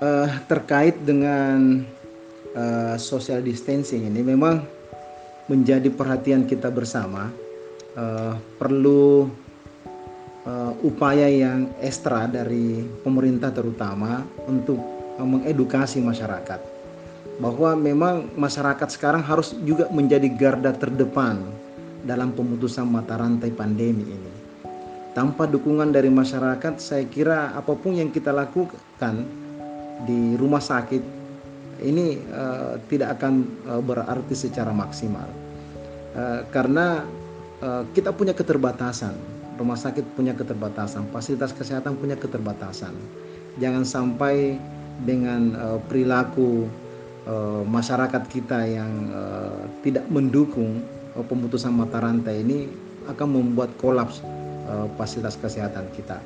[0.00, 1.84] uh, terkait dengan
[2.56, 4.64] uh, social distancing ini memang
[5.46, 7.30] menjadi perhatian kita bersama.
[7.96, 9.24] Uh, perlu
[10.44, 14.76] uh, upaya yang ekstra dari pemerintah terutama untuk
[15.16, 16.60] uh, mengedukasi masyarakat
[17.40, 21.40] bahwa memang masyarakat sekarang harus juga menjadi garda terdepan
[22.04, 24.32] dalam pemutusan mata rantai pandemi ini.
[25.16, 29.24] Tanpa dukungan dari masyarakat, saya kira apa pun yang kita lakukan
[30.04, 31.00] di rumah sakit
[31.80, 35.28] ini uh, tidak akan uh, berarti secara maksimal,
[36.16, 37.04] uh, karena
[37.64, 42.92] uh, kita punya keterbatasan rumah sakit punya keterbatasan, fasilitas kesehatan punya keterbatasan.
[43.56, 44.60] Jangan sampai
[45.04, 46.68] dengan uh, perilaku
[47.24, 50.84] uh, masyarakat kita yang uh, tidak mendukung
[51.16, 52.68] uh, pemutusan mata rantai ini
[53.08, 54.20] akan membuat kolaps
[54.68, 56.20] uh, fasilitas kesehatan kita.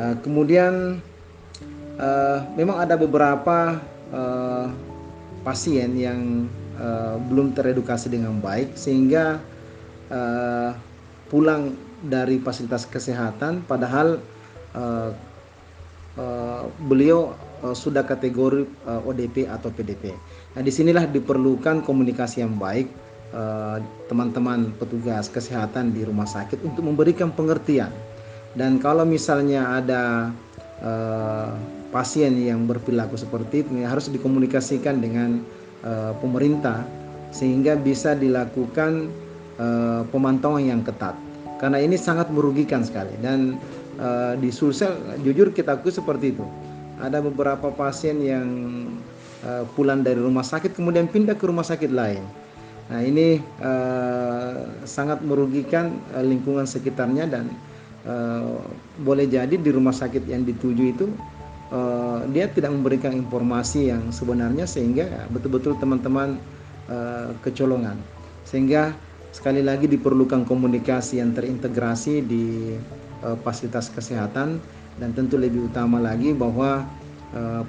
[0.00, 1.04] Uh, kemudian
[2.00, 3.78] uh, memang ada beberapa
[4.10, 4.66] uh,
[5.44, 6.48] pasien yang
[6.80, 9.38] uh, belum teredukasi dengan baik sehingga
[10.08, 10.72] uh,
[11.28, 14.18] pulang dari fasilitas kesehatan padahal
[14.74, 15.12] uh,
[16.16, 20.16] uh, beliau uh, sudah kategori uh, ODP atau PDP.
[20.56, 22.88] Nah, di sinilah diperlukan komunikasi yang baik
[24.10, 27.94] teman-teman petugas kesehatan di rumah sakit untuk memberikan pengertian.
[28.58, 30.34] Dan kalau misalnya ada
[30.82, 31.54] uh,
[31.90, 35.42] pasien yang berperilaku seperti itu, harus dikomunikasikan dengan
[35.82, 36.86] uh, pemerintah
[37.30, 39.10] sehingga bisa dilakukan
[39.58, 41.14] uh, pemantauan yang ketat.
[41.60, 43.60] Karena ini sangat merugikan sekali dan
[44.00, 46.46] uh, di Sulsel jujur kita akui seperti itu.
[47.00, 48.48] Ada beberapa pasien yang
[49.44, 52.24] uh, pulang dari rumah sakit kemudian pindah ke rumah sakit lain.
[52.90, 57.52] Nah ini uh, sangat merugikan uh, lingkungan sekitarnya dan
[58.08, 58.58] uh,
[59.04, 61.06] boleh jadi di rumah sakit yang dituju itu
[61.70, 66.38] uh, dia tidak memberikan informasi yang sebenarnya sehingga betul-betul teman-teman
[66.90, 67.96] uh, kecolongan
[68.44, 68.94] sehingga
[69.30, 72.74] Sekali lagi diperlukan komunikasi yang terintegrasi di
[73.22, 74.58] uh, fasilitas kesehatan
[74.98, 76.84] dan tentu lebih utama lagi bahwa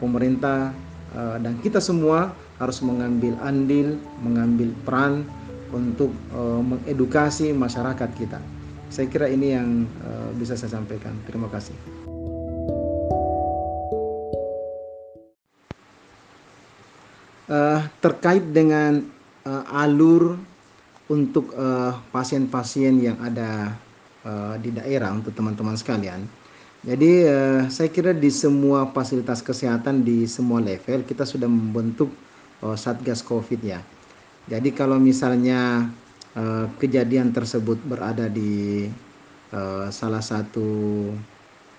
[0.02, 0.74] pemerintah
[1.14, 3.94] dan kita semua harus mengambil andil,
[4.26, 5.22] mengambil peran
[5.70, 6.10] untuk
[6.66, 8.42] mengedukasi masyarakat kita.
[8.90, 9.86] Saya kira ini yang
[10.42, 11.14] bisa saya sampaikan.
[11.30, 12.01] Terima kasih.
[17.52, 19.04] Uh, terkait dengan
[19.44, 20.40] uh, alur
[21.12, 23.76] untuk eh, pasien-pasien uh, yang ada
[24.24, 26.24] uh, di daerah untuk teman-teman sekalian.
[26.88, 32.08] Jadi uh, saya kira di semua fasilitas kesehatan di semua level kita sudah membentuk
[32.64, 33.84] uh, satgas COVID ya.
[34.48, 35.92] Jadi kalau misalnya
[36.40, 38.88] uh, kejadian tersebut berada di
[39.52, 40.70] uh, salah satu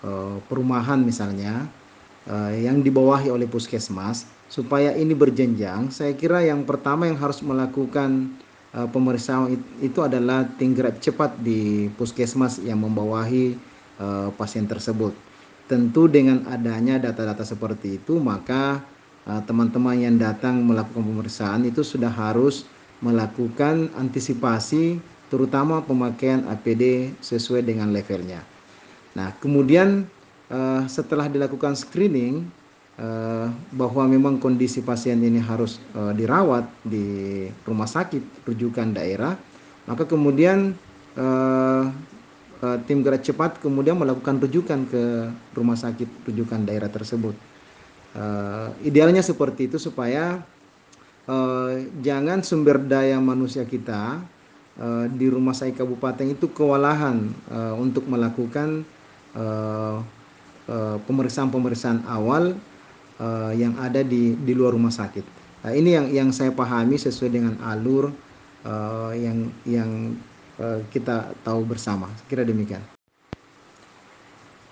[0.04, 1.64] uh, perumahan misalnya
[2.28, 8.36] uh, yang dibawahi oleh puskesmas supaya ini berjenjang, saya kira yang pertama yang harus melakukan
[8.76, 13.56] uh, pemeriksaan itu adalah tingkat cepat di puskesmas yang membawahi
[13.96, 15.16] uh, pasien tersebut.
[15.64, 18.84] Tentu dengan adanya data-data seperti itu, maka
[19.24, 22.68] eh, teman-teman uh, yang datang melakukan pemeriksaan itu sudah harus
[23.00, 25.00] melakukan antisipasi
[25.32, 28.44] terutama pemakaian APD sesuai dengan levelnya.
[29.16, 30.04] Nah, kemudian
[30.92, 32.44] setelah dilakukan screening,
[33.72, 39.34] bahwa memang kondisi pasien ini harus uh, dirawat di rumah sakit rujukan daerah,
[39.88, 40.76] maka kemudian
[41.16, 41.88] uh,
[42.86, 45.02] tim gerak cepat kemudian melakukan rujukan ke
[45.56, 47.34] rumah sakit rujukan daerah tersebut.
[48.86, 50.46] Idealnya seperti itu supaya
[51.98, 54.22] jangan sumber daya manusia kita
[55.10, 57.34] di rumah sakit kabupaten itu kewalahan
[57.82, 58.86] untuk melakukan
[61.02, 62.54] pemeriksaan-pemeriksaan awal
[63.20, 65.24] uh, yang ada di di luar rumah sakit.
[65.62, 68.10] Nah, ini yang yang saya pahami sesuai dengan alur
[68.66, 70.16] uh, yang yang
[70.58, 72.10] uh, kita tahu bersama.
[72.26, 72.82] Kira demikian.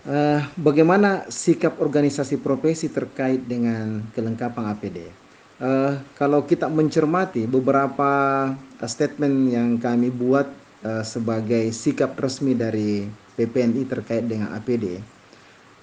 [0.01, 5.13] Uh, bagaimana sikap organisasi profesi terkait dengan kelengkapan APD?
[5.61, 8.49] Uh, kalau kita mencermati beberapa
[8.81, 10.49] statement yang kami buat
[10.89, 13.05] uh, sebagai sikap resmi dari
[13.37, 15.05] PPNI terkait dengan APD,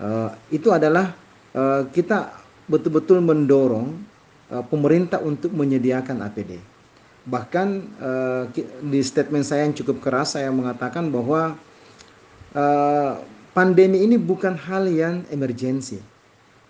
[0.01, 1.13] uh, itu adalah
[1.53, 3.95] uh, kita betul-betul mendorong
[4.51, 6.59] uh, pemerintah untuk menyediakan APD.
[7.27, 7.67] Bahkan
[7.99, 8.43] uh,
[8.83, 11.59] di statement saya yang cukup keras saya mengatakan bahwa
[12.55, 13.11] uh,
[13.51, 15.99] pandemi ini bukan hal yang emergensi.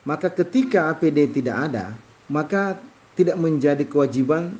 [0.07, 1.91] Maka ketika APD tidak ada,
[2.31, 2.79] maka
[3.17, 4.55] tidak menjadi kewajiban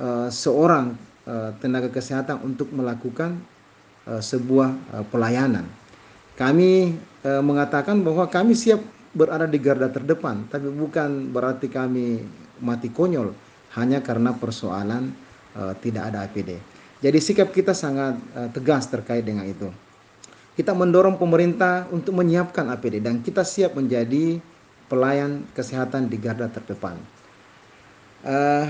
[0.00, 0.96] uh, seorang
[1.28, 3.36] uh, tenaga kesehatan untuk melakukan
[4.08, 5.68] uh, sebuah uh, pelayanan.
[6.38, 6.96] Kami
[7.26, 8.80] uh, mengatakan bahwa kami siap
[9.12, 12.20] berada di garda terdepan, tapi bukan berarti kami
[12.60, 13.32] mati konyol
[13.76, 15.12] hanya karena persoalan
[15.56, 16.58] uh, tidak ada APD.
[16.98, 19.70] Jadi sikap kita sangat uh, tegas terkait dengan itu.
[20.58, 24.42] Kita mendorong pemerintah untuk menyiapkan APD dan kita siap menjadi
[24.90, 26.98] pelayan kesehatan di garda terdepan.
[28.26, 28.66] Uh,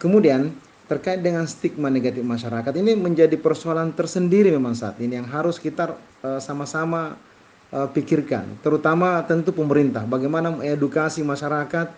[0.00, 0.56] kemudian
[0.88, 5.98] terkait dengan stigma negatif masyarakat ini menjadi persoalan tersendiri memang saat ini yang harus kita
[6.38, 7.35] sama-sama uh,
[7.66, 11.90] pikirkan, terutama tentu pemerintah bagaimana mengedukasi masyarakat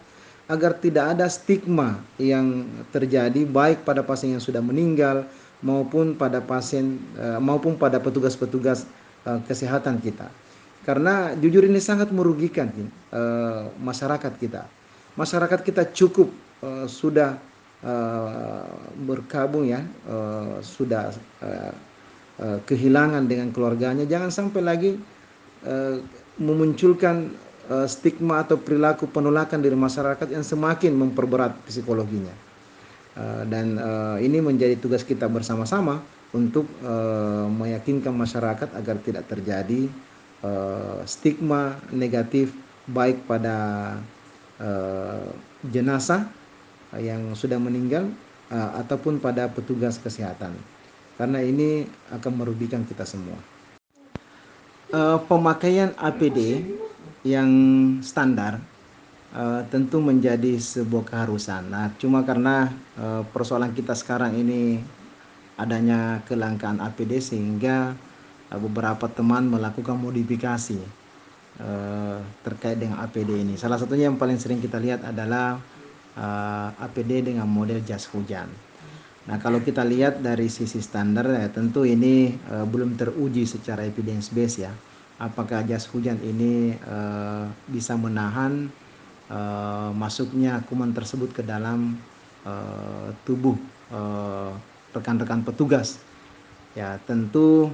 [0.49, 5.29] agar tidak ada stigma yang terjadi baik pada pasien yang sudah meninggal
[5.61, 8.89] maupun pada pasien uh, maupun pada petugas-petugas
[9.29, 10.33] uh, kesehatan kita.
[10.89, 12.73] Karena jujur ini sangat merugikan
[13.77, 14.65] masyarakat kita.
[15.21, 16.33] Masyarakat kita cukup
[16.89, 17.37] sudah
[18.97, 19.85] berkabung ya,
[20.65, 21.13] sudah
[22.65, 24.09] kehilangan dengan keluarganya.
[24.09, 24.97] Jangan sampai lagi
[26.39, 27.35] memunculkan
[27.69, 32.35] uh, stigma atau perilaku penolakan dari masyarakat yang semakin memperberat psikologinya.
[33.19, 33.75] Uh, dan
[34.23, 35.99] ini menjadi tugas kita bersama-sama
[36.31, 36.69] untuk
[37.57, 39.89] meyakinkan masyarakat agar tidak terjadi
[41.09, 42.53] stigma negatif
[42.85, 43.97] baik pada
[45.73, 46.29] jenazah
[47.01, 48.13] yang sudah meninggal
[48.53, 50.53] ataupun pada petugas kesehatan
[51.17, 53.58] karena ini akan merugikan kita semua.
[54.89, 56.65] Uh, pemakaian APD
[57.21, 57.51] yang
[58.01, 58.57] standar
[59.37, 61.69] uh, tentu menjadi sebuah keharusan.
[61.69, 64.81] Nah, cuma karena uh, persoalan kita sekarang ini
[65.61, 67.93] adanya kelangkaan APD sehingga
[68.49, 70.81] beberapa teman melakukan modifikasi
[71.61, 73.61] uh, terkait dengan APD ini.
[73.61, 75.61] Salah satunya yang paling sering kita lihat adalah
[76.17, 78.49] uh, APD dengan model jas hujan.
[79.29, 84.33] Nah, kalau kita lihat dari sisi standar ya tentu ini uh, belum teruji secara evidence
[84.33, 84.73] base ya.
[85.21, 88.73] Apakah jas hujan ini uh, bisa menahan
[89.29, 92.01] uh, masuknya kuman tersebut ke dalam
[92.49, 93.57] uh, tubuh
[94.93, 95.97] rekan-rekan petugas.
[96.77, 97.73] Ya, tentu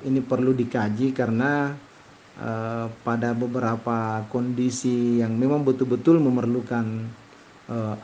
[0.00, 1.76] ini perlu dikaji karena
[3.04, 7.04] pada beberapa kondisi yang memang betul-betul memerlukan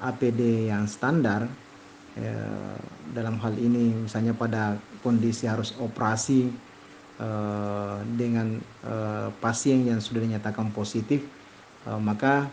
[0.05, 1.49] APD yang standar
[2.19, 2.77] uh,
[3.15, 6.51] dalam hal ini misalnya pada kondisi harus operasi
[7.23, 11.23] uh, dengan uh, pasien yang sudah dinyatakan positif
[11.87, 12.51] uh, maka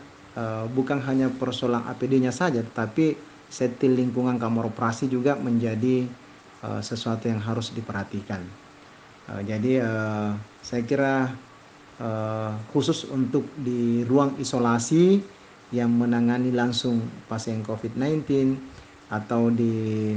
[0.70, 3.18] bukan hanya persoalan APD-nya saja tetapi
[3.50, 6.06] setil lingkungan kamar operasi juga menjadi
[6.78, 8.46] sesuatu yang harus diperhatikan.
[9.26, 9.82] Jadi
[10.62, 11.34] saya kira
[12.70, 15.18] khusus untuk di ruang isolasi
[15.74, 18.77] yang menangani langsung pasien COVID-19
[19.08, 20.16] atau di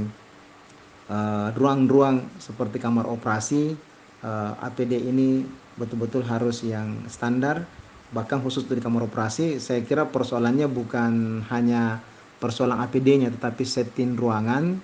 [1.52, 3.76] ruang-ruang uh, seperti kamar operasi
[4.24, 5.44] uh, APD ini
[5.76, 7.68] betul-betul harus yang standar
[8.12, 12.00] bahkan khusus di kamar operasi saya kira persoalannya bukan hanya
[12.40, 14.80] persoalan APD-nya tetapi setting ruangan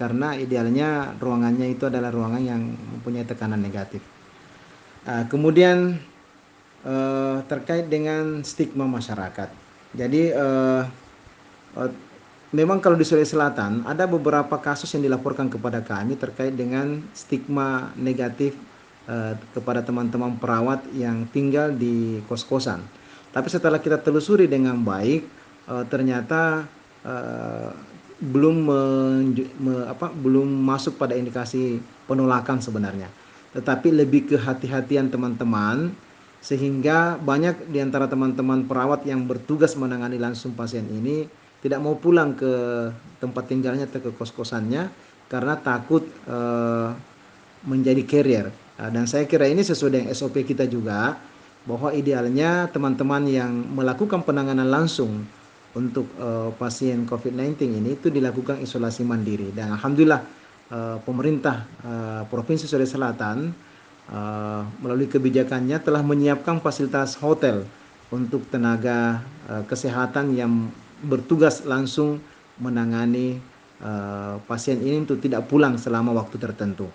[0.00, 4.00] karena idealnya ruangannya itu adalah ruangan yang mempunyai tekanan negatif.
[5.04, 6.00] Uh, kemudian
[6.88, 9.52] uh, terkait dengan stigma masyarakat.
[9.92, 10.88] Jadi uh,
[12.50, 17.94] memang kalau di Sulawesi Selatan ada beberapa kasus yang dilaporkan kepada kami terkait dengan stigma
[17.94, 18.58] negatif
[19.06, 22.82] uh, kepada teman-teman perawat yang tinggal di kos-kosan.
[23.30, 25.22] Tapi setelah kita telusuri dengan baik,
[25.70, 26.66] uh, ternyata
[27.06, 27.70] uh,
[28.20, 28.82] belum me,
[29.56, 33.08] me, apa, belum masuk pada indikasi penolakan sebenarnya.
[33.54, 35.94] Tetapi lebih ke hati-hatian teman-teman
[36.40, 41.28] sehingga banyak di antara teman-teman perawat yang bertugas menangani langsung pasien ini
[41.60, 42.52] tidak mau pulang ke
[43.20, 44.88] tempat tinggalnya atau ke kos-kosannya
[45.28, 46.96] karena takut uh,
[47.64, 48.46] menjadi carrier.
[48.80, 51.20] Nah, dan saya kira ini sesuai dengan SOP kita juga
[51.68, 55.28] bahwa idealnya teman-teman yang melakukan penanganan langsung
[55.76, 60.24] untuk uh, pasien COVID-19 ini itu dilakukan isolasi mandiri dan alhamdulillah
[60.72, 63.54] uh, pemerintah uh, Provinsi Sulawesi Selatan
[64.10, 67.62] uh, melalui kebijakannya telah menyiapkan fasilitas hotel
[68.10, 70.52] untuk tenaga uh, kesehatan yang
[71.04, 72.20] bertugas langsung
[72.60, 73.40] menangani
[73.80, 76.88] uh, pasien ini untuk tidak pulang selama waktu tertentu.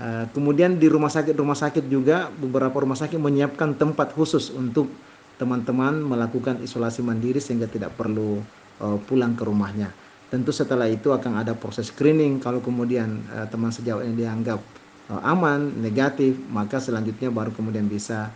[0.00, 4.88] Uh, kemudian di rumah sakit rumah sakit juga beberapa rumah sakit menyiapkan tempat khusus untuk
[5.36, 8.40] teman-teman melakukan isolasi mandiri sehingga tidak perlu
[8.80, 9.92] uh, pulang ke rumahnya.
[10.32, 12.40] Tentu setelah itu akan ada proses screening.
[12.40, 14.64] Kalau kemudian uh, teman sejauh ini dianggap
[15.12, 18.32] uh, aman, negatif, maka selanjutnya baru kemudian bisa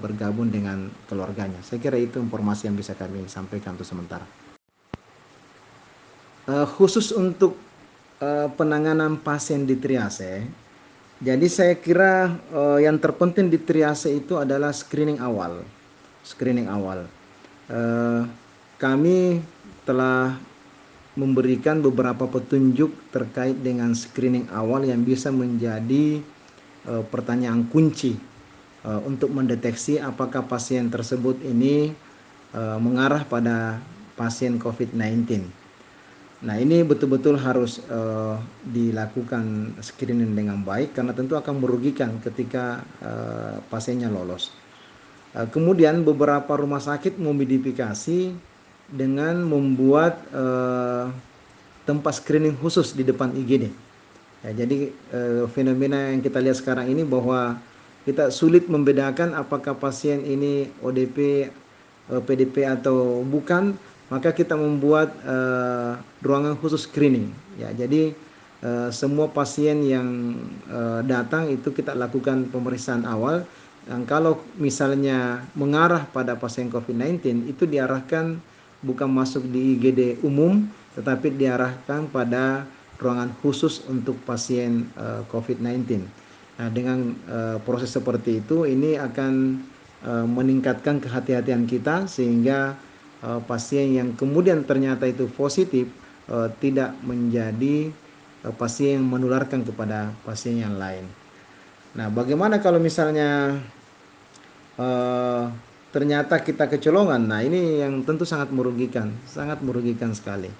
[0.00, 1.60] bergabung dengan keluarganya.
[1.60, 4.24] Saya kira itu informasi yang bisa kami sampaikan untuk sementara.
[6.48, 7.60] Uh, khusus untuk
[8.24, 10.48] uh, penanganan pasien di triase,
[11.20, 12.40] jadi saya kira
[12.80, 15.60] yang terpenting di triase itu adalah screening awal
[16.28, 17.08] screening awal.
[18.78, 19.42] Kami
[19.88, 20.36] telah
[21.18, 26.22] memberikan beberapa petunjuk terkait dengan screening awal yang bisa menjadi
[27.10, 28.20] pertanyaan kunci
[28.84, 31.94] uh, untuk mendeteksi apakah pasien tersebut ini
[32.54, 33.80] uh, mengarah pada
[34.18, 35.46] pasien COVID-19.
[36.38, 43.58] Nah, ini betul-betul harus uh, dilakukan screening dengan baik karena tentu akan merugikan ketika uh,
[43.66, 44.54] pasiennya lolos.
[45.34, 48.30] Uh, kemudian beberapa rumah sakit memodifikasi
[48.86, 51.10] dengan membuat uh,
[51.82, 53.74] tempat screening khusus di depan IGD.
[54.46, 57.58] Ya, jadi uh, fenomena yang kita lihat sekarang ini bahwa
[58.08, 61.48] kita sulit membedakan apakah pasien ini ODP,
[62.08, 63.76] uh, eh, PDP atau bukan,
[64.08, 67.28] maka kita membuat uh, ruangan khusus screening.
[67.60, 68.16] Ya, jadi
[68.64, 70.40] uh, semua pasien yang
[70.72, 73.44] uh, datang itu kita lakukan pemeriksaan awal.
[73.84, 78.40] Dan kalau misalnya mengarah pada pasien COVID-19 itu diarahkan
[78.84, 82.66] bukan masuk di IGD umum tetapi diarahkan pada
[82.98, 86.02] ruangan khusus untuk pasien uh, eh, COVID-19.
[86.58, 89.62] Nah, dengan uh, proses seperti itu ini akan
[90.02, 92.74] uh, meningkatkan kehati-hatian kita sehingga
[93.22, 95.86] uh, pasien yang kemudian ternyata itu positif
[96.26, 97.94] uh, tidak menjadi
[98.42, 101.06] uh, pasien yang menularkan kepada pasien yang lain.
[101.94, 103.54] Nah, bagaimana kalau misalnya
[104.82, 105.46] uh,
[105.94, 107.22] ternyata kita kecolongan.
[107.22, 110.50] Nah, ini yang tentu sangat merugikan, sangat merugikan sekali.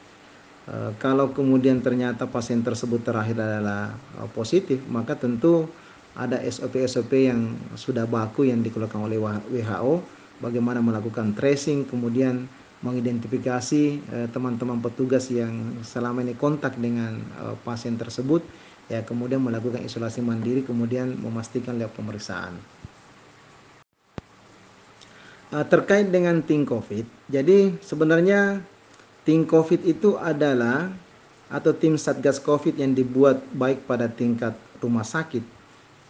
[1.00, 3.96] Kalau kemudian ternyata pasien tersebut terakhir adalah
[4.36, 5.64] positif, maka tentu
[6.18, 10.02] ada SOP-SOP yang sudah baku yang dikeluarkan oleh WHO
[10.42, 12.50] bagaimana melakukan tracing, kemudian
[12.82, 18.42] mengidentifikasi e, teman-teman petugas yang selama ini kontak dengan e, pasien tersebut,
[18.90, 22.58] ya kemudian melakukan isolasi mandiri, kemudian memastikan lewat pemeriksaan.
[25.48, 27.08] Uh, terkait dengan tim COVID.
[27.32, 28.60] Jadi sebenarnya
[29.24, 30.92] tim COVID itu adalah
[31.48, 35.57] atau tim Satgas COVID yang dibuat baik pada tingkat rumah sakit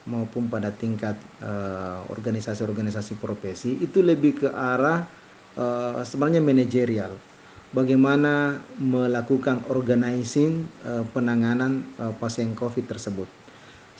[0.08, 5.04] maupun pada tingkat uh, organisasi-organisasi profesi itu lebih ke arah
[5.54, 7.12] uh, sebenarnya manajerial.
[7.68, 13.28] Bagaimana melakukan organizing uh, penanganan uh, pasien COVID tersebut.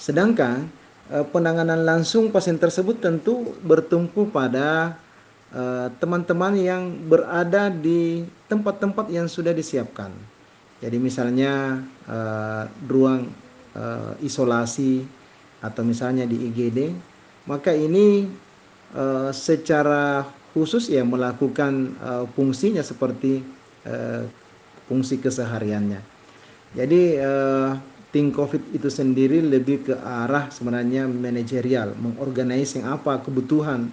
[0.01, 0.73] Sedangkan
[1.13, 4.97] uh, penanganan langsung pasien tersebut tentu bertumpu pada
[5.49, 8.21] Eh, teman-teman uh, yang berada di
[8.53, 10.13] tempat-tempat yang sudah disiapkan.
[10.85, 13.33] Jadi misalnya uh, ruang
[13.73, 15.09] uh, isolasi
[15.59, 16.95] atau misalnya di IGD,
[17.51, 18.29] maka ini
[18.95, 23.43] uh, secara khusus ya melakukan uh, fungsinya seperti
[23.87, 24.25] uh,
[24.89, 26.01] fungsi kesehariannya.
[26.77, 27.77] Jadi uh,
[28.13, 33.93] tim COVID itu sendiri lebih ke arah sebenarnya manajerial, mengorganising apa kebutuhan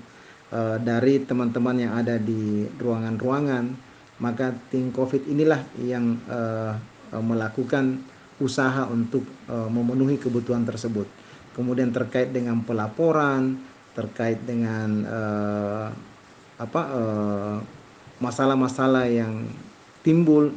[0.52, 3.76] uh, dari teman-teman yang ada di ruangan-ruangan,
[4.24, 6.76] maka tim COVID inilah yang uh,
[7.16, 8.04] melakukan
[8.40, 11.08] usaha untuk uh, memenuhi kebutuhan tersebut.
[11.56, 13.56] Kemudian terkait dengan pelaporan,
[13.96, 15.88] terkait dengan uh,
[16.60, 16.82] apa
[18.20, 19.48] masalah-masalah uh, yang
[20.04, 20.52] timbul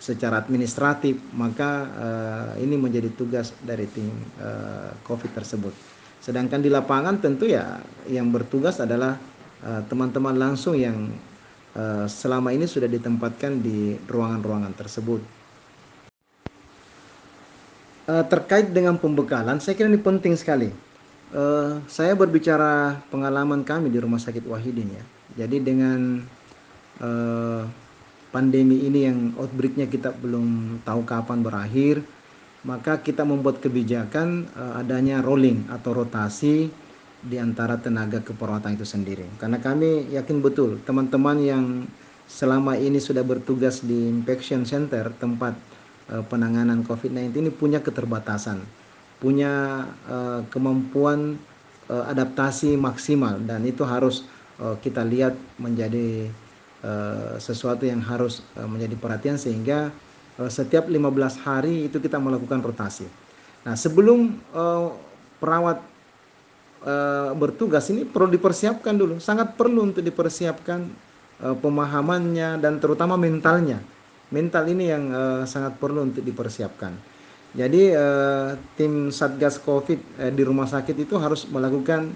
[0.00, 4.08] secara administratif, maka uh, ini menjadi tugas dari tim
[5.04, 5.76] COVID tersebut.
[6.24, 9.18] Sedangkan di lapangan tentu ya yang bertugas adalah
[9.58, 11.10] eh, teman-teman langsung yang
[12.06, 15.41] selama ini sudah ditempatkan di ruangan-ruangan tersebut.
[18.12, 20.68] Uh, terkait dengan pembekalan, saya kira ini penting sekali.
[21.32, 25.04] Uh, saya berbicara pengalaman kami di Rumah Sakit Wahidin ya.
[25.40, 26.20] Jadi dengan
[27.00, 27.64] uh,
[28.28, 32.04] pandemi ini yang outbreaknya kita belum tahu kapan berakhir,
[32.68, 36.68] maka kita membuat kebijakan uh, adanya rolling atau rotasi
[37.24, 39.24] di antara tenaga keperawatan itu sendiri.
[39.40, 41.64] Karena kami yakin betul teman-teman yang
[42.28, 45.56] selama ini sudah bertugas di infection center tempat
[46.28, 48.60] penanganan COVID-19 ini punya keterbatasan,
[49.16, 51.40] punya uh, kemampuan
[51.88, 54.28] uh, adaptasi maksimal dan itu harus
[54.78, 56.30] kita lihat menjadi
[57.42, 59.90] sesuatu yang harus menjadi perhatian sehingga
[60.40, 63.04] Eh, setiap 15 hari itu kita melakukan rotasi.
[63.68, 64.40] Nah, sebelum
[65.38, 65.78] perawat
[67.38, 70.90] bertugas ini perlu dipersiapkan dulu, sangat perlu untuk dipersiapkan
[71.38, 73.78] pemahamannya dan terutama mentalnya.
[74.32, 76.96] Mental ini yang uh, sangat perlu untuk dipersiapkan.
[77.52, 82.08] Jadi uh, tim Satgas Covid uh, di rumah sakit itu harus melakukan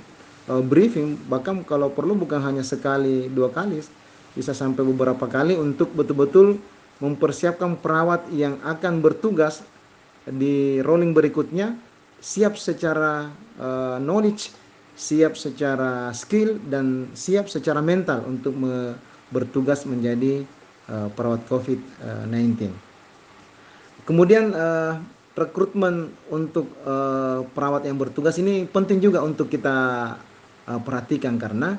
[0.48, 3.84] uh, briefing bahkan kalau perlu bukan hanya sekali dua kali
[4.32, 6.56] bisa sampai beberapa kali untuk betul-betul
[7.04, 9.60] mempersiapkan perawat yang akan bertugas
[10.24, 11.76] di rolling berikutnya
[12.16, 13.28] siap secara
[13.60, 14.56] uh, knowledge
[14.96, 18.56] siap secara skill dan siap secara mental untuk
[19.28, 20.48] bertugas menjadi
[20.90, 22.70] uh, perawat COVID-19.
[24.06, 25.02] Kemudian uh,
[25.36, 26.64] rekrutmen untuk
[27.52, 30.16] perawat yang bertugas ini penting juga untuk kita
[30.80, 31.76] perhatikan karena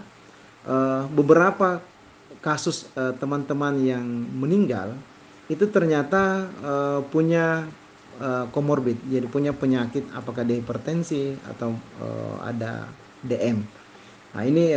[1.09, 1.81] beberapa
[2.37, 4.05] kasus teman-teman yang
[4.37, 4.93] meninggal
[5.49, 6.45] itu ternyata
[7.09, 7.65] punya
[8.53, 11.73] komorbid, uh, jadi punya penyakit apakah dia hipertensi atau
[12.45, 12.85] ada
[13.25, 13.65] DM.
[14.37, 14.69] Nah ini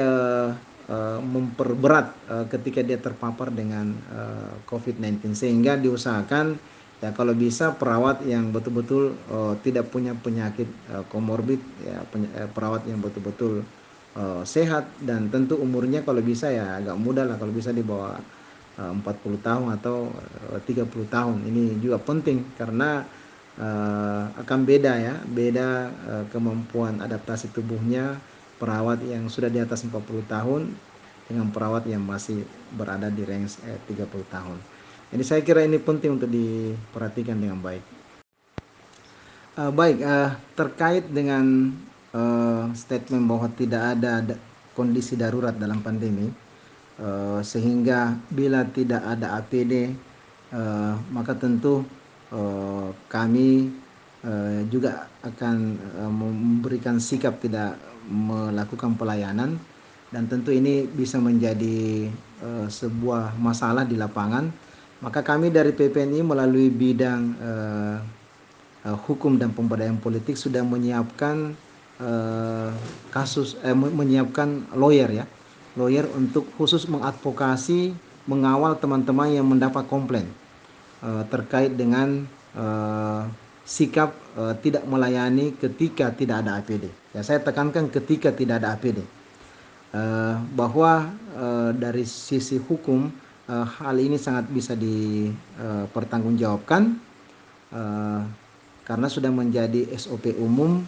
[1.23, 6.59] memperberat uh, ketika dia terpapar dengan uh, COVID-19 sehingga diusahakan
[6.99, 9.17] ya kalau bisa perawat yang betul-betul
[9.65, 10.69] tidak punya penyakit
[11.09, 12.05] komorbid ya
[12.53, 13.65] perawat yang betul-betul
[14.45, 14.85] sehat.
[15.01, 18.21] Dan tentu umurnya kalau bisa ya agak muda lah kalau bisa di bawah
[18.77, 20.13] uh, 40 tahun atau
[20.53, 21.41] uh, 30 tahun.
[21.49, 23.09] Ini juga penting karena
[24.41, 25.93] akan beda ya beda
[26.33, 28.17] kemampuan adaptasi tubuhnya
[28.61, 30.71] perawat yang sudah di atas 40 tahun
[31.25, 32.45] dengan perawat yang masih
[32.77, 34.59] berada di range eh, 30 tahun.
[35.11, 37.83] Jadi saya kira ini penting untuk diperhatikan dengan baik.
[39.59, 41.75] Uh, baik, uh, terkait dengan
[42.15, 44.39] uh, statement bahwa tidak ada
[44.79, 46.31] kondisi darurat dalam pandemi,
[47.03, 49.91] uh, sehingga bila tidak ada APD,
[50.55, 51.83] uh, maka tentu
[52.31, 53.75] uh, kami
[54.25, 55.57] uh, juga akan
[56.01, 57.77] uh, memberikan sikap tidak
[58.09, 59.57] melakukan pelayanan.
[60.11, 62.11] Dan tentu ini bisa menjadi
[62.43, 64.51] uh, sebuah masalah di lapangan.
[65.01, 67.33] Maka kami dari PPNI melalui bidang
[69.09, 71.57] hukum dan pemberdayaan politik sudah menyiapkan
[73.09, 75.25] kasus eh, menyiapkan lawyer ya.
[75.73, 77.97] Lawyer untuk khusus mengadvokasi
[78.29, 80.29] mengawal teman-teman yang mendapat komplain
[81.33, 82.29] terkait dengan
[83.71, 86.91] sikap uh, tidak melayani ketika tidak ada APD.
[87.15, 88.99] Ya, saya tekankan ketika tidak ada APD.
[88.99, 89.07] Uh,
[89.91, 93.11] eh, bahwa uh, dari sisi hukum
[93.51, 96.95] uh, hal ini sangat bisa dipertanggungjawabkan
[97.75, 98.23] uh,
[98.87, 100.87] karena sudah menjadi SOP umum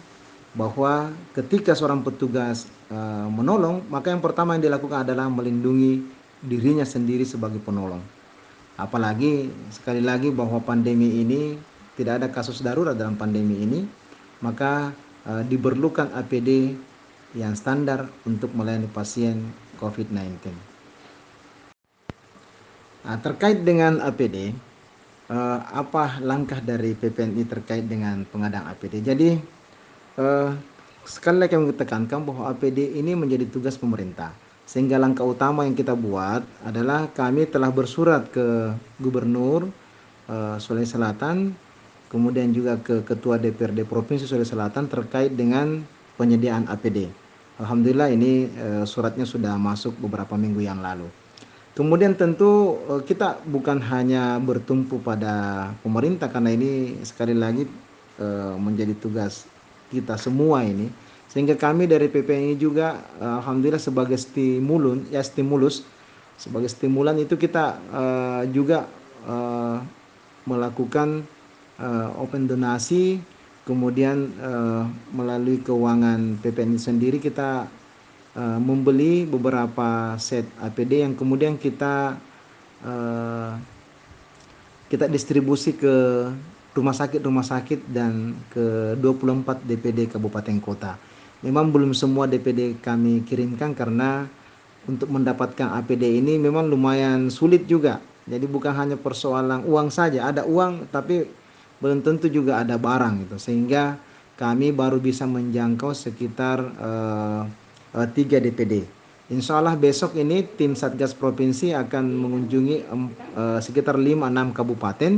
[0.55, 5.99] bahwa ketika seorang petugas uh, menolong maka yang pertama yang dilakukan adalah melindungi
[6.39, 7.99] dirinya sendiri sebagai penolong.
[8.79, 11.59] Apalagi sekali lagi bahwa pandemi ini
[11.93, 13.81] tidak ada kasus darurat dalam pandemi ini,
[14.41, 14.93] maka
[15.29, 16.73] uh, diperlukan APD
[17.33, 19.41] yang standar untuk melayani pasien
[19.81, 20.53] COVID-19.
[23.03, 24.53] Nah, terkait dengan APD,
[25.27, 29.03] uh, eh, apa langkah dari PPNI terkait dengan pengadaan APD?
[29.03, 29.35] Jadi,
[30.21, 30.55] uh,
[31.03, 34.31] sekali lagi kami tekankan bahwa APD ini menjadi tugas pemerintah.
[34.63, 38.71] Sehingga langkah utama yang kita buat adalah kami telah bersurat ke
[39.03, 39.67] Gubernur
[40.31, 41.51] uh, Sulawesi Selatan
[42.13, 45.81] kemudian juga ke Ketua DPRD Provinsi Sulawesi Selatan terkait dengan
[46.13, 47.09] penyediaan APD.
[47.57, 51.09] Alhamdulillah ini e, suratnya sudah masuk beberapa minggu yang lalu.
[51.73, 57.65] Kemudian tentu e, kita bukan hanya bertumpu pada pemerintah karena ini sekali lagi
[58.21, 58.27] e,
[58.61, 59.49] menjadi tugas
[59.89, 60.93] kita semua ini.
[61.33, 65.81] Sehingga kami dari PPNI juga alhamdulillah sebagai stimulus ya stimulus
[66.37, 67.81] sebagai stimulan itu kita
[68.53, 68.85] juga
[70.45, 71.25] melakukan
[71.83, 73.19] uh, open donasi
[73.67, 77.67] kemudian uh, melalui keuangan PPNI sendiri kita
[78.35, 82.15] uh, membeli beberapa set APD yang kemudian kita
[82.83, 83.51] uh,
[84.87, 85.95] kita distribusi ke
[86.73, 90.97] rumah sakit-rumah sakit dan ke 24 DPD kabupaten kota.
[91.45, 94.25] Memang belum semua DPD kami kirimkan karena
[94.89, 98.01] untuk mendapatkan APD ini memang lumayan sulit juga.
[98.23, 101.27] Jadi bukan hanya persoalan uang saja, ada uang tapi
[101.83, 103.99] belum tentu juga ada barang itu sehingga
[104.39, 107.43] kami baru bisa menjangkau sekitar uh,
[107.91, 108.87] uh, 3 DPD.
[109.31, 112.87] Insya Allah besok ini tim Satgas Provinsi akan mengunjungi
[113.35, 115.13] uh, sekitar 5-6 kabupaten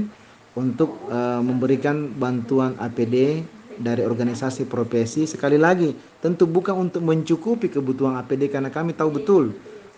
[0.58, 5.28] untuk uh, memberikan bantuan APD dari organisasi profesi.
[5.28, 5.92] Sekali lagi,
[6.24, 9.52] tentu bukan untuk mencukupi kebutuhan APD karena kami tahu betul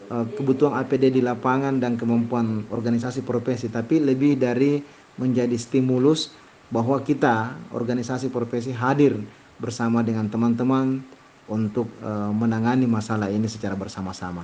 [0.10, 4.82] uh, kebutuhan APD di lapangan dan kemampuan organisasi profesi, tapi lebih dari
[5.17, 6.34] menjadi stimulus
[6.67, 9.19] bahwa kita organisasi profesi hadir
[9.58, 10.99] bersama dengan teman-teman
[11.47, 14.43] untuk uh, menangani masalah ini secara bersama-sama.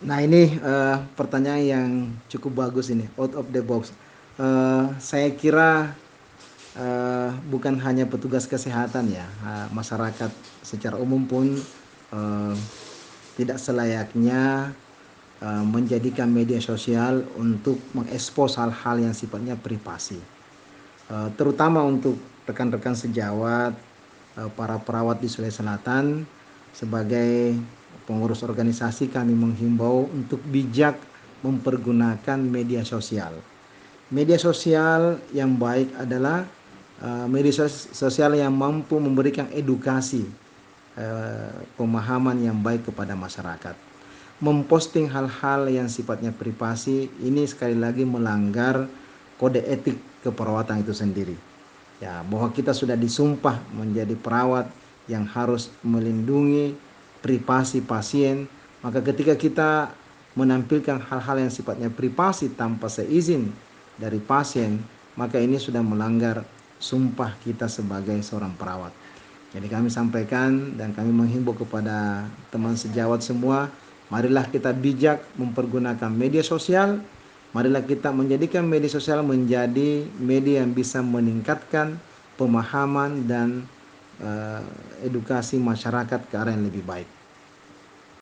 [0.00, 1.90] Nah ini uh, pertanyaan yang
[2.30, 3.92] cukup bagus ini, out of the box.
[4.40, 5.92] Uh, saya kira
[6.78, 9.26] uh, bukan hanya petugas kesehatan ya,
[9.74, 10.32] masyarakat
[10.64, 11.58] secara umum pun
[12.14, 12.54] uh,
[13.36, 14.89] tidak selayaknya Eh,
[15.40, 20.20] menjadikan media sosial untuk mengekspos hal-hal yang sifatnya privasi.
[21.08, 23.72] Uh, terutama untuk rekan-rekan sejawat
[24.36, 26.28] uh, para perawat di Sulawesi Selatan
[26.76, 27.56] sebagai
[28.04, 31.00] pengurus organisasi kami menghimbau untuk bijak
[31.40, 33.32] mempergunakan media sosial.
[34.12, 36.44] Media sosial yang baik adalah
[37.30, 40.26] media sosial yang mampu memberikan edukasi,
[41.80, 43.89] pemahaman yang baik kepada masyarakat.
[44.40, 48.88] Memposting hal-hal yang sifatnya privasi ini sekali lagi melanggar
[49.36, 51.36] kode etik keperawatan itu sendiri.
[52.00, 54.72] Ya, bahwa kita sudah disumpah menjadi perawat
[55.12, 56.72] yang harus melindungi
[57.20, 58.48] privasi pasien,
[58.80, 59.92] maka ketika kita
[60.32, 63.52] menampilkan hal-hal yang sifatnya privasi tanpa seizin
[64.00, 64.80] dari pasien,
[65.20, 66.48] maka ini sudah melanggar
[66.80, 68.96] sumpah kita sebagai seorang perawat.
[69.52, 73.68] Jadi kami sampaikan dan kami menghimbau kepada teman sejawat semua,
[74.10, 76.98] marilah kita bijak mempergunakan media sosial,
[77.54, 81.96] marilah kita menjadikan media sosial menjadi media yang bisa meningkatkan
[82.34, 83.64] pemahaman dan
[84.18, 84.62] uh,
[85.06, 87.19] edukasi masyarakat ke arah yang lebih baik.